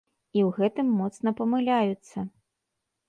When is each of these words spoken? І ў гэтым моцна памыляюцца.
І 0.37 0.39
ў 0.47 0.61
гэтым 0.61 0.87
моцна 1.01 1.29
памыляюцца. 1.43 2.25